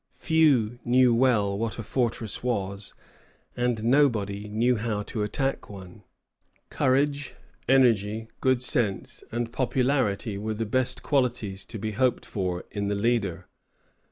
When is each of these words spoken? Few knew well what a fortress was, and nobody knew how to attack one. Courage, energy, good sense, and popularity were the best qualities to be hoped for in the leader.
Few 0.15 0.79
knew 0.83 1.13
well 1.13 1.55
what 1.55 1.77
a 1.77 1.83
fortress 1.83 2.41
was, 2.41 2.95
and 3.55 3.83
nobody 3.83 4.47
knew 4.49 4.77
how 4.77 5.03
to 5.03 5.21
attack 5.21 5.69
one. 5.69 6.01
Courage, 6.71 7.35
energy, 7.69 8.27
good 8.39 8.63
sense, 8.63 9.23
and 9.31 9.51
popularity 9.53 10.39
were 10.39 10.55
the 10.55 10.65
best 10.65 11.03
qualities 11.03 11.63
to 11.65 11.77
be 11.77 11.91
hoped 11.91 12.25
for 12.25 12.63
in 12.71 12.87
the 12.87 12.95
leader. 12.95 13.47